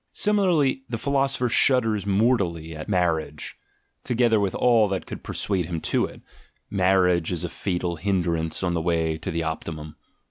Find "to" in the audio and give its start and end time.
5.81-6.05, 9.19-9.29